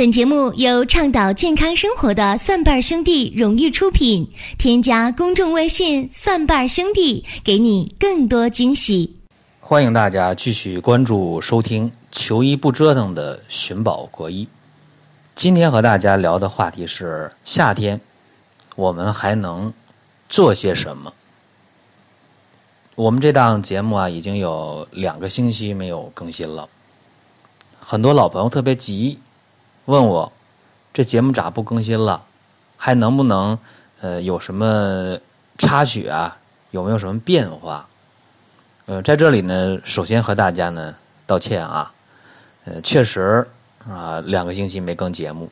[0.00, 4.32] 本节目由倡导健康生活的蒜瓣兄弟荣誉出品。
[4.56, 9.16] 添加公众微信“蒜瓣兄弟”，给你更多惊喜。
[9.60, 14.48] 欢迎大家继续关注收听“求医不折腾”的寻宝国医。
[15.34, 18.00] 今天和大家聊的话题是夏天，
[18.76, 19.70] 我们还能
[20.30, 21.12] 做些什么？
[22.94, 26.70] 我们这档节目啊，已经有两个星期没有更新了，
[27.78, 29.18] 很多老朋友特别急。
[29.90, 30.32] 问我
[30.94, 32.22] 这节目咋不更新了？
[32.76, 33.58] 还能不能
[34.00, 35.18] 呃有什么
[35.58, 36.38] 插曲啊？
[36.70, 37.88] 有没有什么变化？
[38.86, 40.94] 呃，在这里呢，首先和大家呢
[41.26, 41.92] 道歉啊。
[42.64, 43.44] 呃，确实
[43.88, 45.50] 啊，两个星期没更节目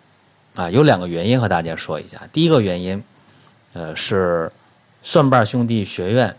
[0.55, 2.21] 啊，有两个原因和大家说一下。
[2.33, 3.03] 第一个原因，
[3.73, 4.53] 呃，是
[5.03, 6.37] 蒜瓣兄弟学院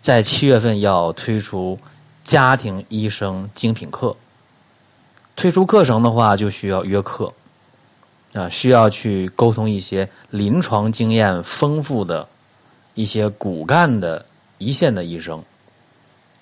[0.00, 1.78] 在七月份要推出
[2.22, 4.16] 家庭医生精品课。
[5.36, 7.32] 退出课程的话，就需要约课，
[8.34, 12.28] 啊，需要去沟通一些临床经验丰富的
[12.94, 14.24] 一些骨干的
[14.58, 15.42] 一线的医生，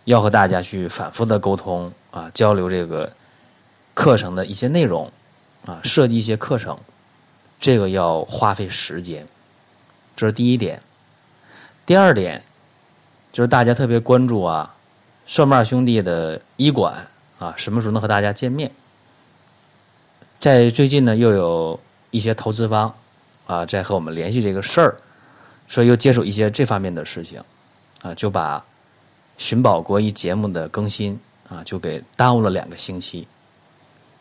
[0.04, 3.12] 要和大家去反复的沟通啊，交流这个
[3.94, 5.10] 课程的一些内容，
[5.64, 6.78] 啊，设计一些课程，
[7.58, 9.26] 这个要花费时间，
[10.14, 10.82] 这是第一点。
[11.86, 12.42] 第二点
[13.32, 14.74] 就是大家特别关注啊，
[15.26, 17.08] 蒜瓣兄弟的医馆
[17.38, 18.70] 啊，什么时候能和大家见面？
[20.42, 21.78] 在最近呢，又有
[22.10, 22.92] 一些投资方
[23.46, 24.96] 啊在和我们联系这个事儿，
[25.68, 27.40] 所以又接手一些这方面的事情，
[28.02, 28.60] 啊，就把
[29.38, 31.16] 寻宝国医节目的更新
[31.48, 33.24] 啊就给耽误了两个星期，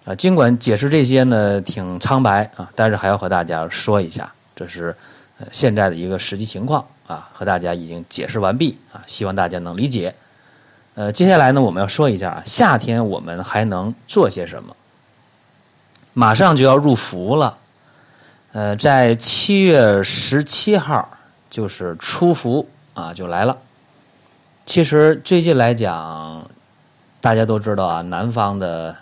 [0.06, 4.96] 啊，尽管解释这些呢挺苍白啊，但是还要和大家说一下，这是
[5.52, 10.14] 现在的一个实际情况啊，和大家已经解释完毕啊，希望大家能理解。
[10.94, 14.76] 呃，接下来呢，我们要说一下啊，夏天我们还能做些什么？
[16.14, 17.58] 马上就要入伏了，
[18.52, 21.10] 呃，在七月十七号
[21.50, 23.58] 就是初伏啊，就来了。
[24.66, 26.50] 其实最近来讲，
[27.22, 28.94] 大家都知道啊，南方的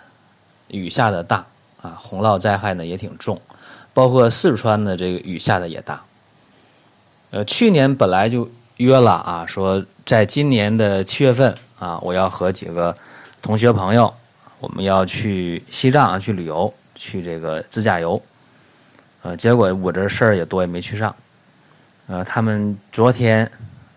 [0.68, 1.44] 雨下的大
[1.82, 3.40] 啊，洪涝灾害呢也挺重，
[3.92, 6.00] 包括四川的这个雨下的也大。
[7.30, 12.94] 呃，去年本来就约了啊，说在今年的七月份啊，我要和几个
[13.42, 14.14] 同学朋友，
[14.60, 16.72] 我们要去西藏去旅游。
[17.00, 18.20] 去这个自驾游，
[19.22, 21.16] 呃，结果我这事儿也多，也没去上。
[22.08, 23.50] 呃，他们昨天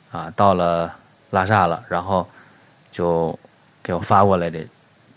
[0.09, 0.95] 啊到了
[1.31, 2.25] 拉萨了，然后
[2.93, 3.37] 就
[3.83, 4.65] 给我发过来的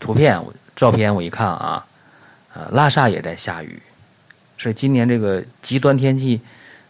[0.01, 0.37] 图片、
[0.75, 1.87] 照片，我一看啊，
[2.55, 3.81] 呃，拉萨也在下雨，
[4.59, 6.41] 所以今年这个极端天气，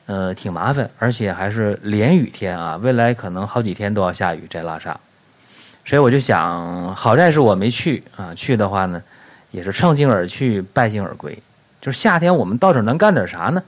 [0.07, 4.99] 呃，挺麻烦，而且还是连雨天啊，未来可能好几天都要下雨在拉萨。
[5.85, 9.03] 所以我就想，好在是我没去啊，去的话呢。
[9.57, 11.43] 也是乘兴而去，败兴而归。
[11.81, 13.63] 就是夏天，我们到底能干点啥呢？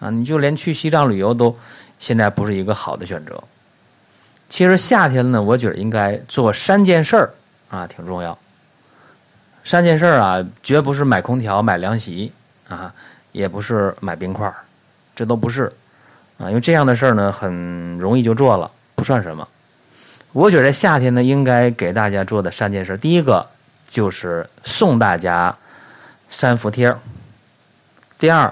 [0.00, 1.56] 啊，你就连去西藏旅游都
[2.00, 3.40] 现在不是一个好的选择。
[4.48, 7.30] 其实夏天呢，我觉得应该做三件事儿
[7.70, 8.36] 啊，挺重要。
[9.64, 12.32] 三件事儿啊，绝不是买空调、买凉席
[12.68, 12.92] 啊，
[13.30, 14.52] 也不是买冰块
[15.14, 15.72] 这都不是
[16.38, 19.46] 啊，因为这样的事儿呢，很容易就做了，不算什么。
[20.32, 23.46] 我觉得夏天呢，应该给大家做的三件事，第一个。
[23.92, 25.54] 就是送大家
[26.30, 26.96] 三伏贴
[28.18, 28.50] 第二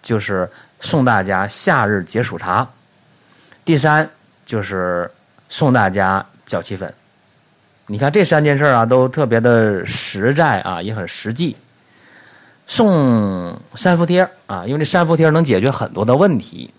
[0.00, 0.48] 就是
[0.80, 2.64] 送大家夏日解暑茶，
[3.64, 4.08] 第三
[4.46, 5.10] 就是
[5.48, 6.94] 送大家脚气粉。
[7.86, 11.56] 你看这三件事啊，都特别的实在啊，也很实际。
[12.68, 16.72] 送三伏贴啊，因为这三伏贴能解决很多的问题，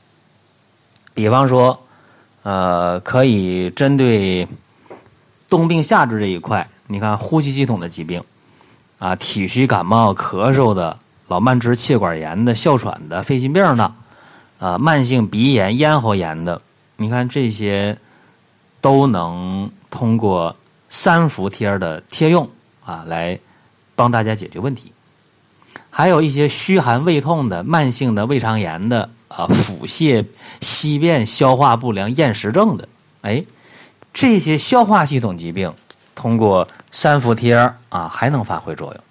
[1.14, 1.78] 比方说，
[2.44, 4.48] 呃，可以针对
[5.50, 6.66] 冬病夏治这一块。
[6.92, 8.24] 你看，呼吸系统的疾病，
[8.98, 13.94] 啊，体虚感冒、咳嗽的、老慢支、气管炎的、哮喘的、肺心病的，
[14.58, 16.60] 啊，慢性鼻炎、咽喉炎的，
[16.98, 17.96] 你看这些
[18.82, 20.56] 都能通过
[20.90, 22.50] 三伏贴的贴用
[22.84, 23.38] 啊，来
[23.96, 24.92] 帮大家解决问题。
[25.92, 30.26] 还有一些虚寒胃痛的、慢性的胃肠炎的、啊，腹泻、
[30.62, 32.90] 稀便、消化不良、厌食症的，
[33.22, 33.46] 哎，
[34.12, 35.72] 这些消化系统疾病。
[36.20, 37.56] 通过三伏贴
[37.88, 39.04] 啊，还能发挥作用。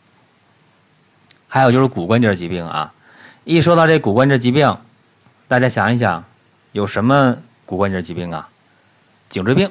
[1.49, 2.93] 还有就是骨关节疾病啊，
[3.45, 4.77] 一说到这骨关节疾病，
[5.49, 6.23] 大家想一想，
[6.73, 8.51] 有什么骨关节疾病啊？
[9.31, 9.71] 颈椎病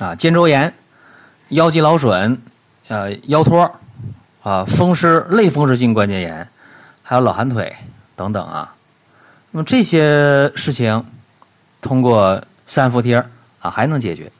[0.00, 0.74] 啊，肩周炎、
[1.50, 2.42] 腰肌劳损、
[2.88, 3.72] 呃腰托
[4.42, 6.48] 啊，风湿类风湿性关节炎，
[7.04, 7.76] 还有老寒腿
[8.16, 8.74] 等等啊。
[9.52, 11.06] 那么这些事情，
[11.80, 13.24] 通过三伏贴
[13.60, 14.32] 啊，还能解决。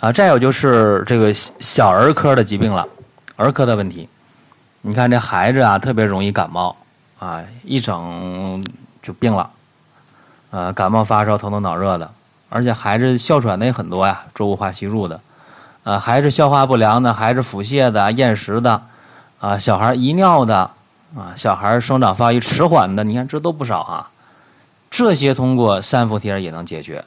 [0.00, 2.86] 啊，再有就是这个小儿科的疾病了，
[3.34, 4.08] 儿科的问题，
[4.82, 6.76] 你看这孩子啊，特别容易感冒
[7.18, 8.64] 啊，一整
[9.02, 9.50] 就病了，
[10.50, 12.08] 呃，感冒发烧、头疼脑热的，
[12.48, 15.18] 而且孩子哮喘的也很多呀，周无化吸入的，
[15.82, 18.80] 呃，孩子消化不良的，孩子腹泻的、厌食的，
[19.40, 20.70] 啊，小孩遗尿的，
[21.16, 24.10] 啊，小孩生长发育迟缓的，你看这都不少啊，
[24.88, 27.04] 这些通过三伏贴也能解决。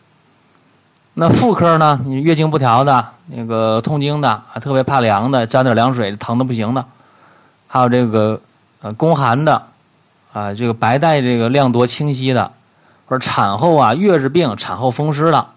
[1.13, 1.99] 那妇科呢？
[2.05, 6.85] 你月经不调的，那个痛经的，啊，特别怕凉的，沾点凉水疼的不行的，
[7.67, 8.39] 还有这个
[8.81, 9.61] 呃宫寒的，
[10.31, 12.49] 啊，这个白带这个量多清晰的，
[13.05, 15.47] 或者产后啊月子病、产后风湿的，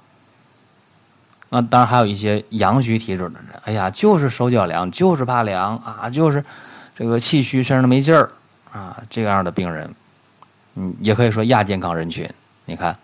[1.50, 6.42] 那当然还有一些阳虚体质的人，哎呀，就是手脚凉，就是怕凉啊，就是
[6.98, 8.28] 这个气虚，身上没劲儿
[8.72, 9.94] 啊，这样的病人，
[10.74, 12.28] 嗯，也可以说亚健康人群，
[12.64, 12.98] 你看，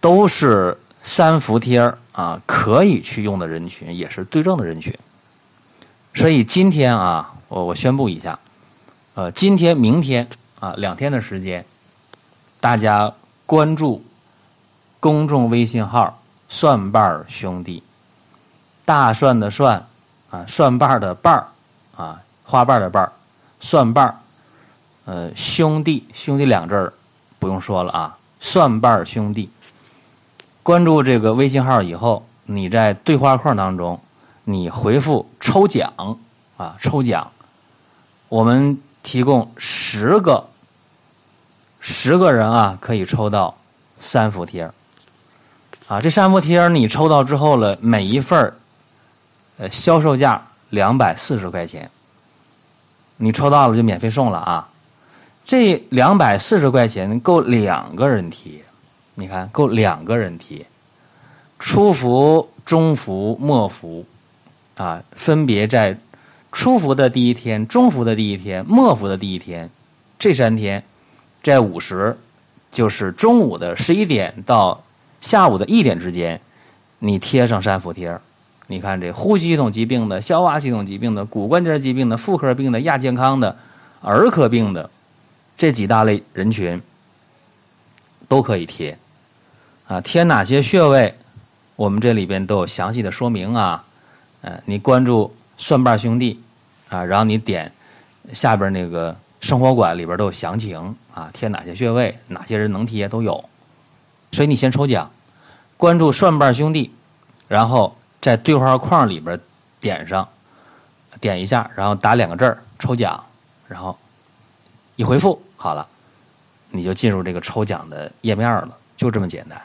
[0.00, 0.76] 都是。
[1.06, 4.92] 三伏贴啊，可以去用的人群也是对症的人群，
[6.12, 8.36] 所以今天啊，我我宣布一下，
[9.14, 11.64] 呃，今天、明天啊两天的时间，
[12.58, 13.14] 大家
[13.46, 14.04] 关注
[14.98, 16.20] 公众微信号
[16.50, 17.84] “蒜瓣兄弟”，
[18.84, 19.86] 大蒜的蒜
[20.30, 21.46] 啊，蒜瓣的瓣
[21.96, 23.12] 啊，花瓣的瓣，
[23.60, 24.20] 蒜瓣，
[25.04, 26.92] 呃，兄弟兄弟两字
[27.38, 29.48] 不用说了啊，蒜瓣兄弟。
[30.66, 34.00] 关注这个微信号以后，你在对话框当中，
[34.42, 36.18] 你回复抽奖
[36.56, 37.30] 啊，抽奖，
[38.28, 40.48] 我们提供十个，
[41.78, 43.54] 十个人啊可以抽到
[44.00, 44.68] 三伏贴
[45.86, 48.52] 啊，这三伏贴你抽到之后了，每一份
[49.58, 51.88] 呃，销售价两百四十块钱，
[53.18, 54.68] 你抽到了就免费送了啊，
[55.44, 58.65] 这两百四十块钱够两个人贴。
[59.18, 60.66] 你看，够两个人贴，
[61.58, 64.04] 初伏、中伏、末伏，
[64.76, 65.98] 啊，分别在
[66.52, 69.70] 初伏的第一天、中伏的第一天、末伏的第一天，
[70.18, 70.84] 这三天，
[71.42, 72.18] 在午时，
[72.70, 74.84] 就是中午的十一点到
[75.22, 76.38] 下午的一点之间，
[76.98, 78.14] 你贴上三伏贴
[78.66, 83.56] 你看这呼吸系统疾病的、消化系统疾病的、骨关节疾病的、妇科病的、亚健康的、
[84.02, 84.90] 儿科病的
[85.56, 86.82] 这几大类人群
[88.28, 88.98] 都可以贴。
[89.88, 91.14] 啊，贴哪些穴位？
[91.76, 93.84] 我们这里边都有详细的说明啊。
[94.40, 96.42] 呃，你关注蒜瓣兄弟
[96.88, 97.72] 啊，然后你点
[98.32, 103.44] 下边那个生活馆里边都有详情啊，贴哪些穴位，哪些人能贴都有。
[104.32, 105.10] 所以你先抽奖，
[105.76, 106.92] 关注蒜瓣兄弟，
[107.46, 109.38] 然后在对话框里边
[109.78, 110.28] 点上，
[111.20, 113.24] 点一下，然后打两个字抽奖，
[113.68, 113.96] 然后
[114.96, 115.88] 一回复好了，
[116.70, 119.60] 你就进入这个抽奖的页面了，就这么简单。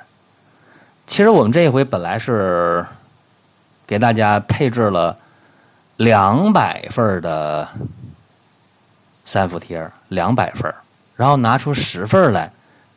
[1.11, 2.85] 其实我们这一回本来是
[3.85, 5.13] 给大家配置了
[5.97, 7.67] 两百份的
[9.25, 10.73] 三伏贴，两百份，
[11.17, 12.49] 然后拿出十份来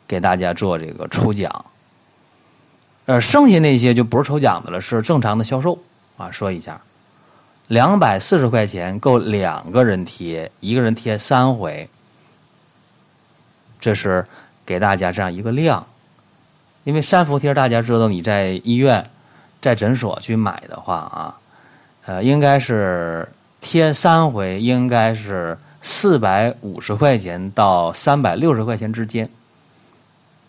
[0.07, 1.65] 给大家做这个抽奖。
[3.05, 5.77] 呃，剩下那些就不是抽奖的了，是正常的销售
[6.15, 6.31] 啊。
[6.31, 6.79] 说一下，
[7.67, 11.89] 两百四十块钱够两个人贴，一个人贴三回，
[13.77, 14.25] 这是
[14.65, 15.85] 给大家这样一个量。
[16.85, 19.09] 因为三伏贴，大家知道，你在医院、
[19.59, 21.37] 在诊所去买的话啊，
[22.05, 23.27] 呃，应该是
[23.59, 29.27] 贴三回，应该是四百五十块钱到三百六十块钱之间，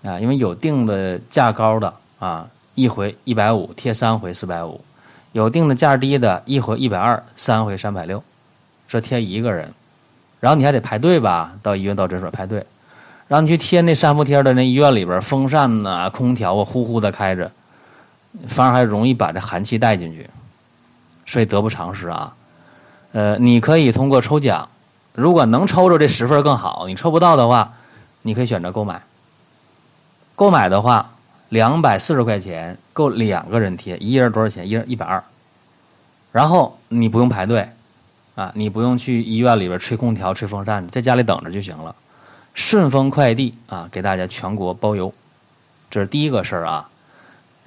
[0.04, 4.78] 啊，因为有定的价高的啊，一回一百五，贴三回四百五；
[5.32, 8.22] 有定的价低的，一回一百二，三回三百六，
[8.86, 9.72] 这贴一个人，
[10.40, 12.62] 然后你还得排队吧，到医院到诊所排队。
[13.28, 17.50] 让你去贴那三伏贴的那医院里边，风扇呐、空调啊，呼呼的开着，
[18.46, 20.28] 反而还容易把这寒气带进去，
[21.26, 22.34] 所以得不偿失啊。
[23.12, 24.68] 呃，你可以通过抽奖，
[25.14, 26.84] 如果能抽着这十份更好。
[26.86, 27.72] 你抽不到的话，
[28.22, 29.02] 你可以选择购买。
[30.34, 31.12] 购买的话，
[31.48, 34.68] 两百四十块钱够两个人贴，一人多少钱？
[34.68, 35.22] 一人一百二。
[36.30, 37.68] 然后你不用排队，
[38.34, 41.94] 啊，你不用去医院里边吹空调、吹风扇，在家里等着就行了。
[42.56, 45.12] 顺丰快递啊，给大家全国包邮，
[45.90, 46.88] 这是第一个事儿啊。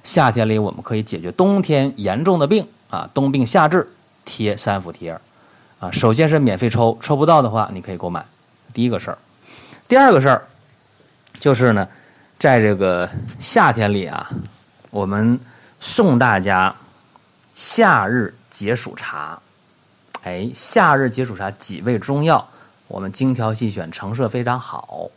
[0.02, 3.86] 夏天里我们可以解决冬天严重的病啊，冬病夏治
[4.24, 5.16] 贴三伏贴
[5.78, 5.92] 啊。
[5.92, 8.26] 首先是免费抽，抽不到的话你可以购买。
[8.74, 9.18] 第一个事儿，
[9.86, 10.48] 第二个事儿
[11.38, 11.88] 就是呢，
[12.36, 14.28] 在这个夏天里啊，
[14.90, 15.38] 我们
[15.78, 16.74] 送大家
[17.54, 19.40] 夏日解暑茶。
[20.24, 22.48] 哎，夏日解暑茶几味中药。
[22.90, 25.08] 我们精挑细选，成色非常好。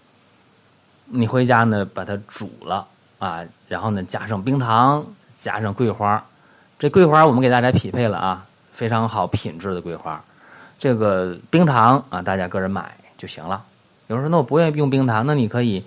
[1.08, 2.88] 你回家呢，把它煮了
[3.18, 5.04] 啊，然后呢，加上冰糖，
[5.34, 6.24] 加上桂花。
[6.78, 10.24] 这桂花我们给大家匹配了啊，非常好品质的桂花。
[10.78, 13.64] 这个冰糖啊，大家个人买就行了。
[14.06, 15.84] 有人说那我不愿意用冰糖，那你可以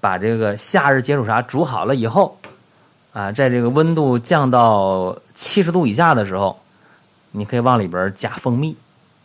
[0.00, 2.36] 把这个夏日解暑茶煮好了以后
[3.12, 6.60] 啊，在这个温度降到七十度以下的时候，
[7.30, 8.76] 你可以往里边加蜂蜜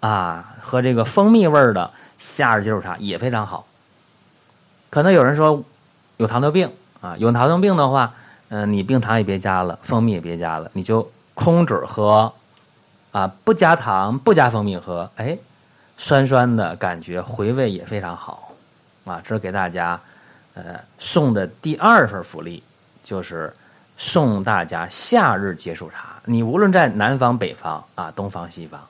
[0.07, 3.65] 啊，和这个蜂蜜味儿的夏日解暑茶也非常好。
[4.89, 5.63] 可能有人说
[6.17, 6.69] 有糖尿病
[7.00, 8.13] 啊，有糖尿病的话，
[8.50, 12.33] 嗯，你冰糖也别加了，蜂蜜也别加了，你就空嘴喝
[13.13, 15.38] 啊，不加糖，不加蜂蜜喝，哎。
[15.95, 18.51] 酸酸的感觉，回味也非常好，
[19.05, 19.98] 啊，这是给大家，
[20.55, 22.63] 呃，送的第二份福利，
[23.03, 23.53] 就是
[23.95, 26.15] 送大家夏日解暑茶。
[26.25, 28.81] 你无论在南方、北方啊，东方、西方，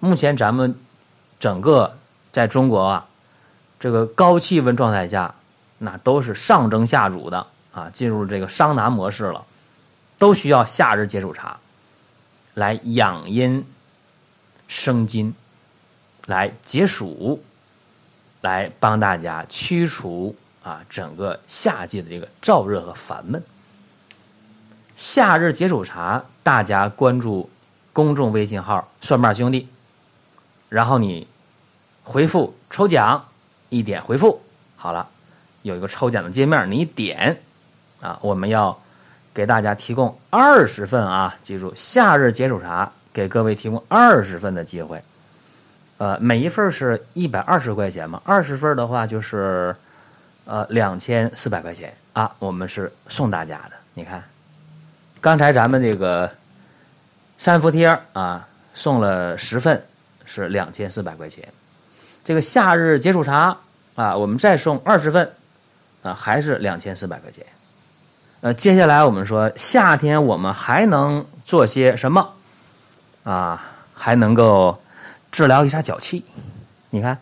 [0.00, 0.78] 目前咱们
[1.38, 1.96] 整个
[2.32, 3.06] 在中国啊，
[3.78, 5.34] 这个高气温状态下，
[5.78, 9.44] 那都是上蒸下煮的啊，进入这个桑拿模式了，
[10.18, 11.58] 都需要夏日解暑茶
[12.54, 13.64] 来养阴
[14.66, 15.34] 生津。
[16.26, 17.42] 来解暑，
[18.42, 23.42] 来帮大家驱除啊整个夏季的这个燥热和烦闷。
[24.94, 27.48] 夏日解暑茶，大家关注
[27.94, 29.66] 公众微信号“蒜瓣兄弟”，
[30.68, 31.26] 然后你
[32.04, 33.24] 回复抽奖，
[33.68, 34.40] 一点回复
[34.76, 35.08] 好了，
[35.62, 37.40] 有一个抽奖的界面，你点
[38.00, 38.78] 啊，我们要
[39.34, 45.02] 给大家提供二十份啊，记住夏日解暑茶，给各位提供二十份的机会。
[45.98, 49.74] 呃，每一份是一百二十块钱嘛，二十份的话就是，
[50.44, 52.32] 呃，两千四百块钱啊。
[52.38, 54.22] 我们是送大家的，你看，
[55.20, 56.30] 刚才咱们这个
[57.36, 59.84] 三伏贴啊，送了十份，
[60.28, 61.42] 是两千四百块钱。
[62.22, 63.58] 这个夏日解暑茶
[63.96, 65.32] 啊，我们再送二十份，
[66.04, 67.44] 啊，还是两千四百块钱。
[68.42, 72.34] 呃，接下来我们说夏天我们还能做些什么
[73.24, 73.72] 啊？
[73.92, 74.80] 还能够。
[75.30, 76.24] 治疗一下脚气，
[76.88, 77.18] 你看，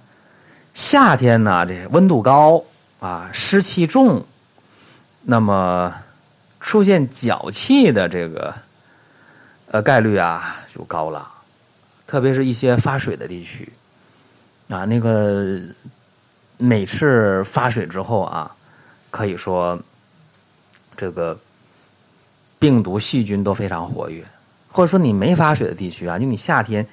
[0.73, 2.63] 夏天呢，这温度高
[3.01, 4.25] 啊，湿气重，
[5.23, 5.93] 那么
[6.61, 8.55] 出现脚气的这个
[9.73, 11.29] 呃概率啊就高了，
[12.07, 13.71] 特别是一些发水的地区
[14.69, 15.61] 啊，那个
[16.59, 18.55] 每次发水之后啊，
[19.11, 19.79] 可以说
[20.97, 21.39] 这个
[22.59, 24.25] 病毒细菌都非常活跃，
[24.71, 26.87] 或者说你没发水的地区啊，就你夏天。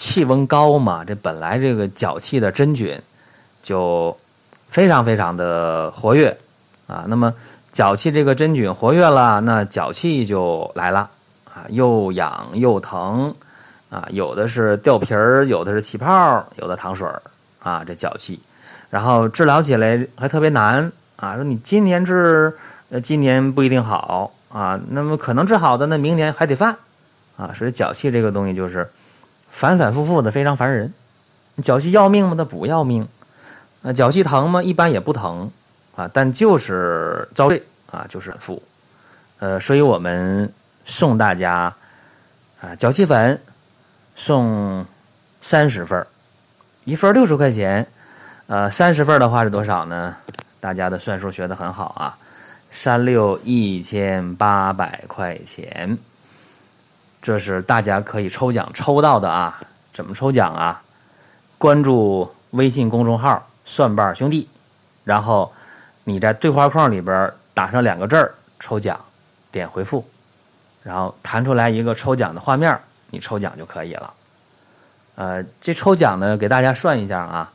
[0.00, 2.96] 气温高嘛，这本来这个脚气的真菌
[3.64, 4.16] 就
[4.68, 6.38] 非常非常的活跃
[6.86, 7.04] 啊。
[7.08, 7.34] 那么
[7.72, 11.10] 脚气这个真菌活跃了，那脚气就来了
[11.46, 13.34] 啊，又痒又疼
[13.90, 17.22] 啊，有的是掉皮儿，有的是起泡，有的淌水儿
[17.62, 18.40] 啊，这脚气，
[18.90, 21.34] 然后治疗起来还特别难啊。
[21.34, 22.56] 说你今年治，
[22.90, 26.76] 呃，今年不一定好啊，那么可能治好的，那明年还得犯
[27.36, 27.52] 啊。
[27.54, 28.88] 所以脚气这个东西就是。
[29.50, 30.92] 反反复复的非常烦人，
[31.62, 32.34] 脚气要命吗？
[32.36, 33.08] 它不要命。
[33.82, 34.62] 啊，脚气疼吗？
[34.62, 35.50] 一般也不疼
[35.96, 38.62] 啊，但就是遭罪啊，就是反复。
[39.38, 40.52] 呃，所以我们
[40.84, 41.74] 送大家
[42.60, 43.40] 啊脚气粉，
[44.18, 44.84] 送
[45.40, 46.04] 三十份
[46.82, 47.86] 一份六十块钱，
[48.48, 50.16] 呃，三十份的话是多少呢？
[50.58, 52.18] 大家的算数学的很好啊，
[52.72, 55.96] 三六一千八百块钱。
[57.22, 59.62] 这是大家可以抽奖抽到的啊！
[59.92, 60.82] 怎么抽奖啊？
[61.56, 64.48] 关注微信公众号“蒜瓣兄弟”，
[65.04, 65.52] 然后
[66.02, 68.98] 你在对话框里边打上两个字儿“抽奖”，
[69.52, 70.04] 点回复，
[70.82, 74.14] 然后弹出来一个抽奖的画面，你抽奖就可以了。
[75.14, 77.52] 呃，这抽奖呢，给大家算一下啊，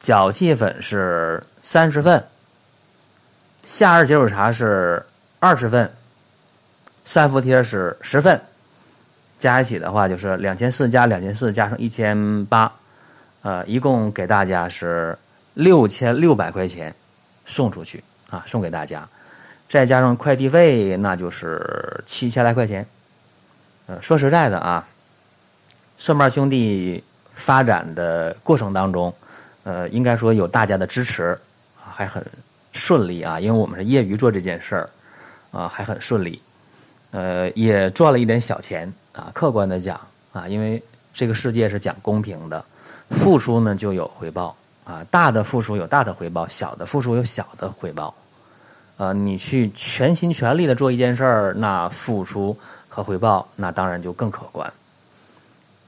[0.00, 2.26] 脚气粉是三十份，
[3.64, 5.04] 夏日解暑茶是
[5.38, 5.92] 二十份，
[7.04, 8.40] 三伏贴是十份。
[9.38, 12.72] 加一起的话就是两千四加两千四加上一千八，
[13.42, 15.16] 呃，一共给大家是
[15.52, 16.94] 六千六百块钱
[17.44, 19.06] 送出去啊，送给大家，
[19.68, 22.86] 再加上快递费，那就是七千来块钱。
[23.86, 24.86] 呃，说实在的啊，
[25.96, 27.02] 蒜瓣兄弟
[27.34, 29.14] 发展的过程当中，
[29.62, 31.38] 呃，应该说有大家的支持，
[31.76, 32.24] 还很
[32.72, 34.90] 顺利啊，因为我们是业余做这件事儿，
[35.52, 36.42] 啊，还很顺利，
[37.12, 38.92] 呃，也赚了一点小钱。
[39.12, 39.98] 啊，客观的讲
[40.30, 40.82] 啊，因为
[41.14, 42.62] 这个世界是讲公平的，
[43.08, 48.14] 付出呢就有回报啊，大的付出有大的回报，小的付出有小的回报。
[48.96, 52.56] 呃，你去全心全力的做一件事儿，那付出
[52.88, 54.72] 和回报那当然就更可观。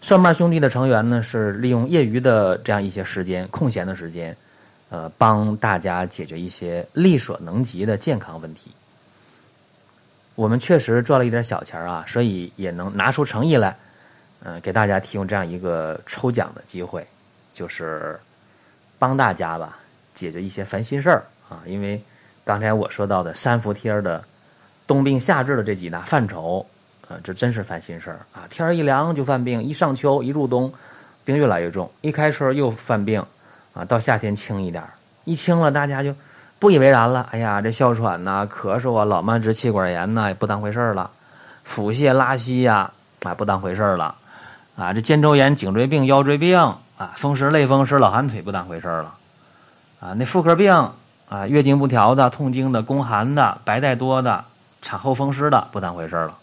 [0.00, 4.36] 蒜瓣兄弟的成员呢，是利用业余的这样一些时间、空闲的时间，
[4.90, 8.70] 呃，帮大家解决一些力所能及的健康问题。
[10.34, 13.76] 我们确实赚了一点小钱啊，所以也能拿出诚意来，
[14.44, 17.04] 嗯，给大家提供这样一个抽奖的机会，
[17.52, 18.20] 就是
[19.00, 19.78] 帮大家吧
[20.14, 21.60] 解决一些烦心事儿啊。
[21.66, 22.00] 因为
[22.48, 24.24] 刚才我说到的三伏天的
[24.86, 26.64] 冬病夏治的这几大范畴，
[27.06, 28.48] 呃，这真是烦心事儿啊。
[28.48, 30.72] 天儿一凉就犯病，一上秋一入冬，
[31.26, 33.22] 病越来越重，一开春又犯病
[33.74, 33.84] 啊。
[33.84, 34.88] 到夏天轻一点儿，
[35.24, 36.14] 一轻了大家就
[36.58, 37.28] 不以为然了。
[37.32, 41.10] 哎呀，这哮喘呐、咳嗽啊、老慢支、气管炎呐，也不当回事儿了。
[41.64, 42.90] 腹泻、拉稀呀，
[43.24, 44.14] 啊，不当回事儿了。
[44.74, 46.58] 啊，这肩周炎、颈椎病、腰椎病
[46.96, 49.14] 啊，风湿、类风湿、老寒腿不当回事儿了，
[50.00, 50.90] 啊，那妇科病
[51.28, 54.44] 啊，月经不调的、痛经的、宫寒的、白带多的、
[54.80, 56.38] 产后风湿的不当回事了，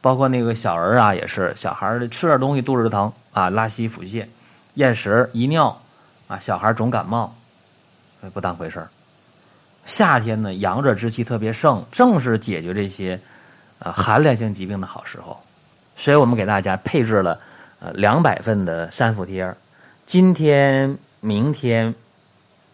[0.00, 4.26] 包括那个小儿啊，也是小孩吃点东西肚子疼啊，拉稀、腹泻、
[4.74, 5.80] 厌食、遗尿
[6.26, 7.34] 啊，小孩总感冒，
[8.34, 8.86] 不当回事。
[9.86, 13.18] 夏天呢，阳热之气特别盛，正是解决这些
[13.78, 15.34] 呃寒凉性疾病的好时候。
[15.96, 17.38] 所以我们给大家配置了
[17.80, 19.56] 呃两百份的三伏贴，
[20.04, 21.94] 今天、明天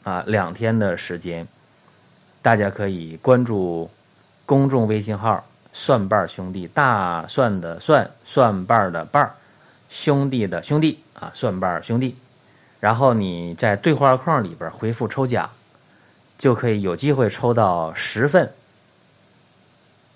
[0.05, 1.47] 啊两天的时间，
[2.41, 3.91] 大家可以关注
[4.47, 9.35] 公众微信号“蒜瓣兄弟”，大蒜的蒜，蒜瓣的瓣，
[9.89, 12.17] 兄弟的兄弟啊，蒜瓣兄弟。
[12.81, 15.51] 然后你在对话框里边回复抽奖，
[16.37, 18.53] 就可以有机会抽到十份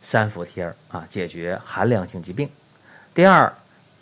[0.02, 2.50] 三伏贴啊，解决寒凉性疾病。
[3.14, 3.50] 第二，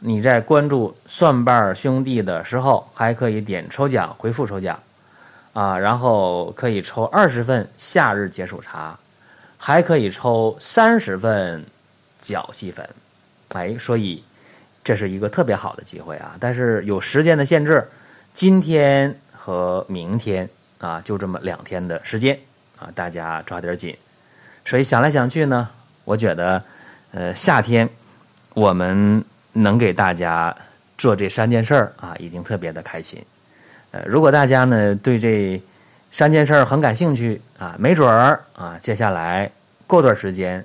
[0.01, 4.83] 你在关注蒜瓣兄弟的时候，还可以点抽奖回复抽奖，
[5.57, 8.99] 啊，然后可以抽二十份夏日解暑茶，
[9.57, 11.65] 还可以抽三十份
[12.19, 12.87] 脚气粉，
[13.55, 14.23] 哎，所以
[14.85, 16.37] 这是一个特别好的机会啊！
[16.39, 17.89] 但是有时间的限制，
[18.35, 20.47] 今天和明天
[20.79, 22.39] 啊，就这么两天的时间
[22.79, 23.97] 啊，大家抓点紧。
[24.67, 25.67] 所以想来想去呢，
[26.05, 26.63] 我觉得，
[27.13, 27.89] 呃，夏天。
[28.53, 29.23] 我们
[29.53, 30.57] 能给大家
[30.97, 33.23] 做这三件事儿啊，已经特别的开心。
[34.07, 35.63] 如果大家呢对这
[36.11, 39.51] 三件事儿很感兴趣啊，没准儿啊，接下来
[39.87, 40.65] 过段时间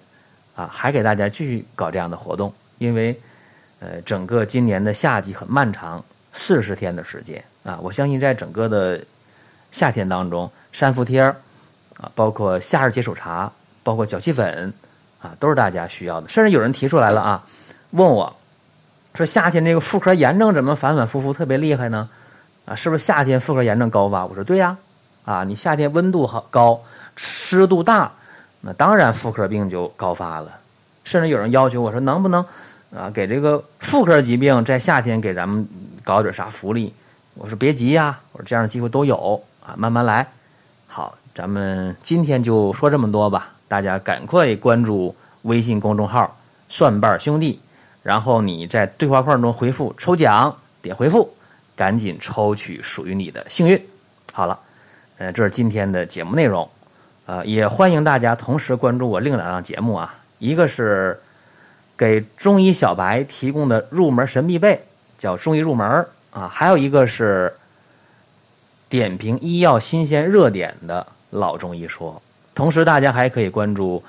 [0.56, 2.54] 啊，还给大家继续搞这样的活动。
[2.78, 3.20] 因为
[3.80, 9.04] 呃，整个今年的夏季很漫长，四十天的时间啊，我相信在整个的
[9.72, 13.52] 夏天当中，三伏贴啊，包括夏日解暑茶，
[13.84, 14.74] 包括脚气粉
[15.22, 16.30] 啊，都是大家需要的。
[16.30, 17.46] 甚至有人提出来了啊。
[17.92, 18.36] 问我，
[19.14, 22.10] 说夏天这个妇科炎症怎么反反复复特别厉害呢？
[22.66, 24.26] 啊，是不是夏天妇科炎症高发？
[24.26, 24.78] 我说对呀，
[25.26, 26.82] 啊，你夏天温度好高，
[27.16, 28.12] 湿度大，
[28.62, 30.52] 那当然妇科病就高发了。
[31.04, 32.46] 甚至有人要求我说，能不能
[32.96, 35.68] 啊给这个妇科疾病在夏天给咱们
[36.04, 36.94] 搞点啥福利？
[37.34, 40.28] 我说别急呀，我说这样的机会都有啊，慢慢来。
[40.86, 46.38] 好，咱们今天就说这么多吧，大家赶快关注微信公众号
[46.70, 47.60] “蒜瓣兄弟”。
[48.04, 51.34] 然后你在对话框中回复抽奖，点回复，
[51.82, 53.84] 赶紧抽取属于你的幸运。
[54.32, 54.60] 好了，
[55.18, 56.70] 呃，这是今天的节目内容，
[57.26, 61.20] 呃，也欢迎大家同时关注我另两档节目啊，一个是
[61.98, 64.86] 给中医小白提供的入门神必备，
[65.18, 67.52] 叫中医入门啊，还有一个是
[68.88, 72.22] 点评医药新鲜热点的老中医说，
[72.54, 74.04] 同时大家还可以关注。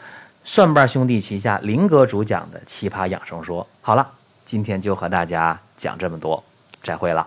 [0.45, 4.07] 蒜瓣兄弟旗下林哥主讲的奇葩养生说，好了，
[4.45, 6.45] 今天就和大家讲这么多，
[6.83, 7.27] 再会了。